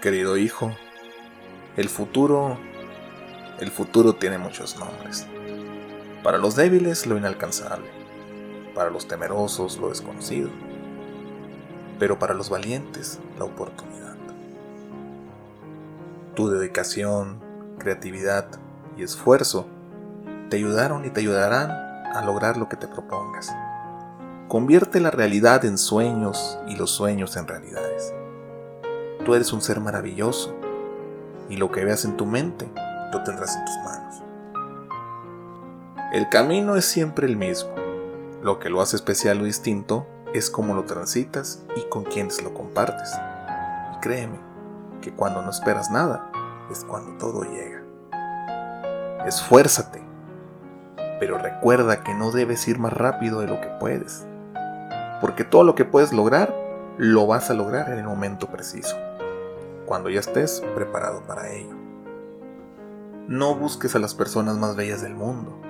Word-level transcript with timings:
Querido 0.00 0.36
hijo, 0.36 0.76
el 1.76 1.88
futuro, 1.88 2.58
el 3.58 3.70
futuro 3.70 4.14
tiene 4.14 4.38
muchos 4.38 4.78
nombres. 4.78 5.26
Para 6.22 6.38
los 6.38 6.56
débiles 6.56 7.06
lo 7.06 7.16
inalcanzable, 7.16 7.88
para 8.74 8.90
los 8.90 9.08
temerosos 9.08 9.78
lo 9.78 9.88
desconocido, 9.88 10.50
pero 11.98 12.18
para 12.18 12.34
los 12.34 12.50
valientes 12.50 13.20
la 13.38 13.44
oportunidad. 13.44 14.16
Tu 16.34 16.50
dedicación, 16.50 17.40
creatividad 17.78 18.46
y 18.96 19.02
esfuerzo 19.02 19.66
te 20.50 20.56
ayudaron 20.56 21.04
y 21.04 21.10
te 21.10 21.20
ayudarán 21.20 21.70
a 21.70 22.22
lograr 22.24 22.56
lo 22.56 22.68
que 22.68 22.76
te 22.76 22.86
propongas. 22.86 23.54
Convierte 24.48 25.00
la 25.00 25.10
realidad 25.10 25.64
en 25.64 25.76
sueños 25.76 26.56
y 26.68 26.76
los 26.76 26.92
sueños 26.92 27.36
en 27.36 27.48
realidades. 27.48 28.14
Tú 29.24 29.34
eres 29.34 29.52
un 29.52 29.60
ser 29.60 29.80
maravilloso 29.80 30.54
y 31.48 31.56
lo 31.56 31.72
que 31.72 31.84
veas 31.84 32.04
en 32.04 32.16
tu 32.16 32.26
mente 32.26 32.70
lo 33.12 33.24
tendrás 33.24 33.56
en 33.56 33.64
tus 33.64 33.76
manos. 33.78 34.22
El 36.12 36.28
camino 36.28 36.76
es 36.76 36.84
siempre 36.84 37.26
el 37.26 37.36
mismo. 37.36 37.70
Lo 38.40 38.60
que 38.60 38.70
lo 38.70 38.80
hace 38.80 38.94
especial 38.94 39.40
o 39.40 39.44
distinto 39.44 40.06
es 40.32 40.48
cómo 40.48 40.74
lo 40.74 40.84
transitas 40.84 41.64
y 41.74 41.82
con 41.88 42.04
quienes 42.04 42.40
lo 42.40 42.54
compartes. 42.54 43.10
Y 43.96 44.00
créeme 44.00 44.38
que 45.02 45.12
cuando 45.12 45.42
no 45.42 45.50
esperas 45.50 45.90
nada 45.90 46.30
es 46.70 46.84
cuando 46.84 47.18
todo 47.18 47.42
llega. 47.42 47.82
Esfuérzate, 49.26 50.04
pero 51.18 51.36
recuerda 51.36 52.04
que 52.04 52.14
no 52.14 52.30
debes 52.30 52.68
ir 52.68 52.78
más 52.78 52.92
rápido 52.92 53.40
de 53.40 53.48
lo 53.48 53.60
que 53.60 53.66
puedes, 53.80 54.24
porque 55.20 55.44
todo 55.44 55.64
lo 55.64 55.74
que 55.74 55.84
puedes 55.84 56.12
lograr 56.12 56.54
lo 56.98 57.26
vas 57.26 57.50
a 57.50 57.54
lograr 57.54 57.90
en 57.90 57.98
el 57.98 58.04
momento 58.04 58.46
preciso, 58.48 58.96
cuando 59.84 60.08
ya 60.08 60.20
estés 60.20 60.62
preparado 60.74 61.22
para 61.22 61.50
ello. 61.50 61.74
No 63.28 63.54
busques 63.54 63.94
a 63.94 63.98
las 63.98 64.14
personas 64.14 64.56
más 64.56 64.76
bellas 64.76 65.02
del 65.02 65.14
mundo, 65.14 65.60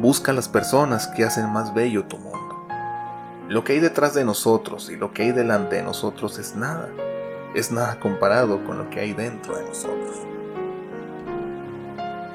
busca 0.00 0.32
a 0.32 0.34
las 0.34 0.48
personas 0.48 1.08
que 1.08 1.24
hacen 1.24 1.50
más 1.50 1.74
bello 1.74 2.04
tu 2.04 2.18
mundo. 2.18 2.36
Lo 3.48 3.64
que 3.64 3.74
hay 3.74 3.80
detrás 3.80 4.14
de 4.14 4.24
nosotros 4.24 4.90
y 4.90 4.96
lo 4.96 5.12
que 5.12 5.22
hay 5.22 5.32
delante 5.32 5.76
de 5.76 5.82
nosotros 5.82 6.38
es 6.38 6.56
nada, 6.56 6.88
es 7.54 7.70
nada 7.70 7.98
comparado 8.00 8.64
con 8.64 8.76
lo 8.78 8.90
que 8.90 9.00
hay 9.00 9.12
dentro 9.14 9.56
de 9.56 9.64
nosotros. 9.64 10.16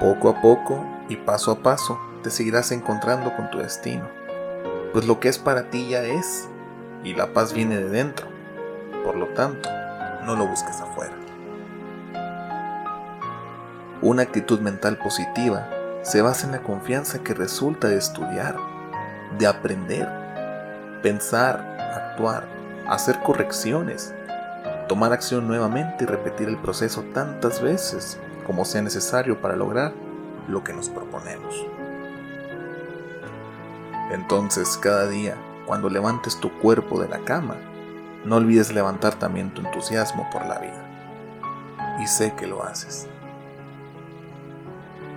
Poco 0.00 0.30
a 0.30 0.40
poco 0.40 0.84
y 1.08 1.16
paso 1.16 1.52
a 1.52 1.62
paso 1.62 1.98
te 2.22 2.30
seguirás 2.30 2.72
encontrando 2.72 3.36
con 3.36 3.50
tu 3.50 3.58
destino, 3.58 4.08
pues 4.92 5.06
lo 5.06 5.20
que 5.20 5.28
es 5.28 5.38
para 5.38 5.70
ti 5.70 5.88
ya 5.88 6.02
es, 6.02 6.48
y 7.04 7.14
la 7.14 7.32
paz 7.32 7.52
viene 7.52 7.76
de 7.76 7.88
dentro. 7.88 8.26
Por 9.04 9.16
lo 9.16 9.28
tanto, 9.28 9.68
no 10.24 10.36
lo 10.36 10.46
busques 10.46 10.80
afuera. 10.80 11.14
Una 14.00 14.22
actitud 14.22 14.60
mental 14.60 14.98
positiva 14.98 15.68
se 16.02 16.22
basa 16.22 16.46
en 16.46 16.52
la 16.52 16.62
confianza 16.62 17.22
que 17.22 17.34
resulta 17.34 17.88
de 17.88 17.96
estudiar, 17.96 18.56
de 19.38 19.46
aprender, 19.46 20.08
pensar, 21.02 21.78
actuar, 21.94 22.48
hacer 22.88 23.20
correcciones, 23.20 24.12
tomar 24.88 25.12
acción 25.12 25.46
nuevamente 25.46 26.04
y 26.04 26.06
repetir 26.06 26.48
el 26.48 26.58
proceso 26.58 27.02
tantas 27.14 27.62
veces 27.62 28.18
como 28.46 28.64
sea 28.64 28.82
necesario 28.82 29.40
para 29.40 29.56
lograr 29.56 29.92
lo 30.48 30.64
que 30.64 30.72
nos 30.72 30.88
proponemos. 30.88 31.54
Entonces, 34.12 34.76
cada 34.76 35.08
día, 35.08 35.36
cuando 35.66 35.88
levantes 35.88 36.38
tu 36.38 36.50
cuerpo 36.58 37.00
de 37.00 37.08
la 37.08 37.18
cama, 37.24 37.56
no 38.24 38.36
olvides 38.36 38.72
levantar 38.72 39.14
también 39.14 39.52
tu 39.52 39.62
entusiasmo 39.62 40.28
por 40.30 40.46
la 40.46 40.58
vida. 40.58 41.98
Y 42.00 42.06
sé 42.06 42.34
que 42.34 42.46
lo 42.46 42.62
haces. 42.62 43.08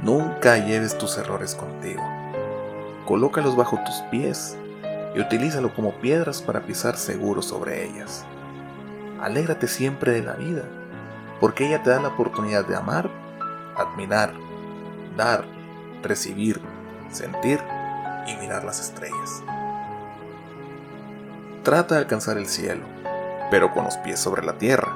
Nunca 0.02 0.58
lleves 0.58 0.98
tus 0.98 1.18
errores 1.18 1.56
contigo. 1.56 2.04
Colócalos 3.06 3.56
bajo 3.56 3.80
tus 3.86 3.96
pies 4.10 4.58
y 5.16 5.20
utilízalo 5.20 5.74
como 5.74 5.94
piedras 6.00 6.42
para 6.42 6.62
pisar 6.62 6.98
seguro 6.98 7.42
sobre 7.42 7.86
ellas. 7.86 8.26
Alégrate 9.22 9.68
siempre 9.68 10.12
de 10.12 10.24
la 10.24 10.34
vida, 10.34 10.64
porque 11.40 11.68
ella 11.68 11.84
te 11.84 11.92
da 11.92 12.02
la 12.02 12.10
oportunidad 12.10 12.66
de 12.66 12.76
amar 12.76 13.10
admirar, 13.76 14.34
dar, 15.18 15.46
recibir, 16.02 16.60
sentir 17.12 17.60
y 18.26 18.36
mirar 18.36 18.64
las 18.64 18.80
estrellas. 18.80 19.44
Trata 21.64 21.96
de 21.96 22.02
alcanzar 22.02 22.38
el 22.38 22.48
cielo, 22.48 22.86
pero 23.50 23.74
con 23.74 23.86
los 23.86 23.98
pies 23.98 24.20
sobre 24.20 24.46
la 24.46 24.58
tierra. 24.58 24.96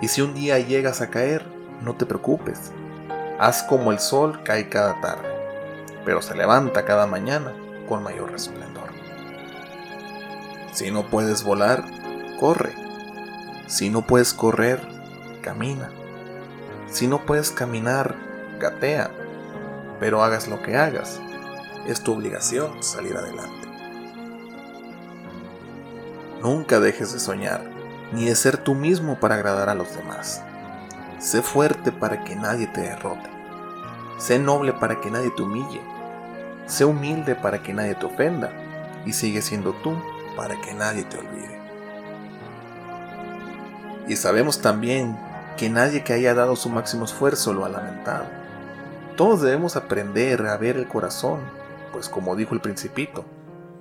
Y 0.00 0.08
si 0.08 0.22
un 0.22 0.34
día 0.34 0.58
llegas 0.58 1.00
a 1.00 1.10
caer, 1.10 1.44
no 1.82 1.94
te 1.94 2.06
preocupes. 2.06 2.72
Haz 3.38 3.62
como 3.64 3.92
el 3.92 3.98
sol 3.98 4.40
cae 4.44 4.68
cada 4.68 5.00
tarde, 5.00 5.28
pero 6.04 6.22
se 6.22 6.34
levanta 6.34 6.84
cada 6.84 7.06
mañana 7.06 7.52
con 7.88 8.02
mayor 8.02 8.30
resplendor. 8.30 8.88
Si 10.72 10.90
no 10.90 11.06
puedes 11.06 11.42
volar, 11.42 11.84
corre. 12.38 12.74
Si 13.66 13.90
no 13.90 14.02
puedes 14.02 14.32
correr, 14.32 14.80
camina. 15.42 15.90
Si 16.86 17.06
no 17.06 17.26
puedes 17.26 17.50
caminar, 17.50 18.14
gatea, 18.60 19.10
pero 20.00 20.22
hagas 20.22 20.48
lo 20.48 20.62
que 20.62 20.76
hagas, 20.76 21.20
es 21.86 22.02
tu 22.02 22.12
obligación 22.12 22.82
salir 22.82 23.16
adelante. 23.16 23.68
Nunca 26.42 26.80
dejes 26.80 27.12
de 27.12 27.18
soñar, 27.18 27.62
ni 28.12 28.26
de 28.26 28.34
ser 28.34 28.58
tú 28.58 28.74
mismo 28.74 29.18
para 29.18 29.34
agradar 29.34 29.68
a 29.68 29.74
los 29.74 29.94
demás. 29.94 30.42
Sé 31.18 31.42
fuerte 31.42 31.90
para 31.90 32.22
que 32.24 32.36
nadie 32.36 32.68
te 32.68 32.82
derrote. 32.82 33.28
Sé 34.18 34.38
noble 34.38 34.72
para 34.72 35.00
que 35.00 35.10
nadie 35.10 35.30
te 35.30 35.42
humille. 35.42 35.80
Sé 36.66 36.84
humilde 36.84 37.34
para 37.34 37.62
que 37.62 37.72
nadie 37.72 37.94
te 37.94 38.06
ofenda. 38.06 38.52
Y 39.04 39.12
sigue 39.12 39.42
siendo 39.42 39.72
tú 39.72 39.96
para 40.36 40.60
que 40.60 40.74
nadie 40.74 41.02
te 41.04 41.18
olvide. 41.18 41.58
Y 44.06 44.16
sabemos 44.16 44.60
también 44.60 45.18
que 45.56 45.68
nadie 45.68 46.04
que 46.04 46.12
haya 46.12 46.34
dado 46.34 46.54
su 46.54 46.68
máximo 46.68 47.04
esfuerzo 47.04 47.52
lo 47.52 47.64
ha 47.64 47.68
lamentado. 47.68 48.24
Todos 49.16 49.42
debemos 49.42 49.74
aprender 49.74 50.46
a 50.46 50.56
ver 50.56 50.76
el 50.76 50.86
corazón, 50.86 51.40
pues 51.98 52.08
como 52.08 52.36
dijo 52.36 52.54
el 52.54 52.60
principito, 52.60 53.24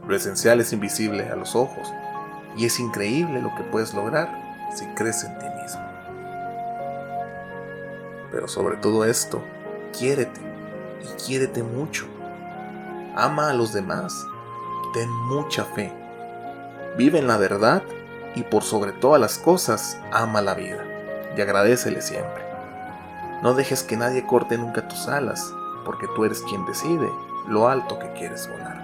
lo 0.07 0.15
esencial 0.15 0.59
es 0.59 0.73
invisible 0.73 1.29
a 1.29 1.35
los 1.35 1.55
ojos, 1.55 1.93
y 2.55 2.65
es 2.65 2.79
increíble 2.79 3.43
lo 3.43 3.53
que 3.53 3.61
puedes 3.61 3.93
lograr 3.93 4.67
si 4.75 4.87
crees 4.95 5.23
en 5.23 5.37
ti 5.37 5.45
mismo. 5.61 5.83
Pero 8.31 8.47
sobre 8.47 8.77
todo 8.77 9.05
esto, 9.05 9.43
quiérete 9.95 10.41
y 10.99 11.27
quiérete 11.27 11.61
mucho. 11.61 12.07
Ama 13.15 13.51
a 13.51 13.53
los 13.53 13.71
demás, 13.71 14.25
ten 14.95 15.11
mucha 15.11 15.63
fe, 15.63 15.93
vive 16.97 17.19
en 17.19 17.27
la 17.27 17.37
verdad 17.37 17.83
y 18.33 18.41
por 18.41 18.63
sobre 18.63 18.93
todas 18.93 19.21
las 19.21 19.37
cosas, 19.37 19.99
ama 20.11 20.41
la 20.41 20.55
vida 20.55 20.83
y 21.37 21.41
agradecele 21.41 22.01
siempre. 22.01 22.43
No 23.43 23.53
dejes 23.53 23.83
que 23.83 23.95
nadie 23.95 24.25
corte 24.25 24.57
nunca 24.57 24.87
tus 24.87 25.07
alas, 25.07 25.53
porque 25.85 26.07
tú 26.15 26.25
eres 26.25 26.41
quien 26.41 26.65
decide 26.65 27.07
lo 27.47 27.67
alto 27.67 27.99
que 27.99 28.11
quieres 28.13 28.47
volar. 28.49 28.77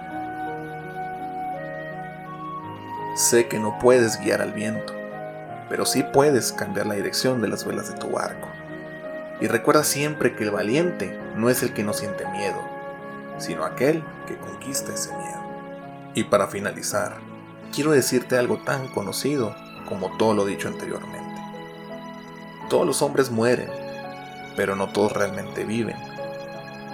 Sé 3.14 3.46
que 3.46 3.58
no 3.58 3.78
puedes 3.78 4.20
guiar 4.20 4.42
al 4.42 4.52
viento, 4.52 4.92
pero 5.68 5.86
sí 5.86 6.02
puedes 6.02 6.52
cambiar 6.52 6.86
la 6.86 6.94
dirección 6.94 7.40
de 7.40 7.48
las 7.48 7.64
velas 7.64 7.92
de 7.92 7.98
tu 7.98 8.10
barco. 8.10 8.48
Y 9.40 9.46
recuerda 9.46 9.84
siempre 9.84 10.34
que 10.34 10.44
el 10.44 10.50
valiente 10.50 11.18
no 11.36 11.50
es 11.50 11.62
el 11.62 11.72
que 11.72 11.84
no 11.84 11.92
siente 11.92 12.26
miedo, 12.28 12.60
sino 13.38 13.64
aquel 13.64 14.02
que 14.26 14.36
conquista 14.36 14.92
ese 14.92 15.14
miedo. 15.16 15.42
Y 16.14 16.24
para 16.24 16.48
finalizar, 16.48 17.16
quiero 17.72 17.90
decirte 17.92 18.38
algo 18.38 18.58
tan 18.58 18.88
conocido 18.88 19.54
como 19.88 20.16
todo 20.16 20.34
lo 20.34 20.44
dicho 20.44 20.68
anteriormente. 20.68 21.40
Todos 22.68 22.86
los 22.86 23.02
hombres 23.02 23.30
mueren, 23.30 23.70
pero 24.56 24.76
no 24.76 24.88
todos 24.88 25.12
realmente 25.12 25.64
viven. 25.64 25.96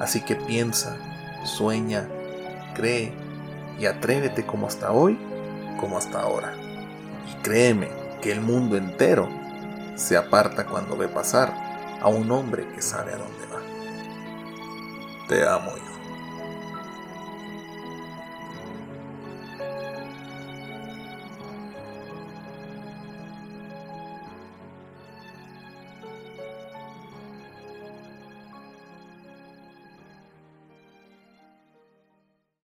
Así 0.00 0.22
que 0.22 0.36
piensa, 0.36 0.96
sueña, 1.46 2.08
cree 2.74 3.12
y 3.78 3.86
atrévete 3.86 4.44
como 4.44 4.66
hasta 4.66 4.92
hoy, 4.92 5.18
como 5.78 5.98
hasta 5.98 6.20
ahora. 6.20 6.54
Y 7.30 7.42
créeme 7.42 7.88
que 8.20 8.32
el 8.32 8.40
mundo 8.40 8.76
entero 8.76 9.28
se 9.96 10.16
aparta 10.16 10.66
cuando 10.66 10.96
ve 10.96 11.08
pasar 11.08 11.52
a 12.00 12.08
un 12.08 12.30
hombre 12.30 12.66
que 12.74 12.82
sabe 12.82 13.12
a 13.12 13.16
dónde 13.16 13.46
va. 13.52 13.60
Te 15.28 15.46
amo, 15.46 15.70
hijo. 15.76 15.89